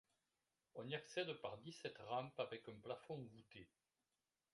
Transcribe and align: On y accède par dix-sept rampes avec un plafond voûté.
On 0.73 0.87
y 0.87 0.95
accède 0.95 1.31
par 1.41 1.59
dix-sept 1.59 1.99
rampes 1.99 2.39
avec 2.39 2.67
un 2.69 2.73
plafond 2.81 3.21
voûté. 3.23 3.69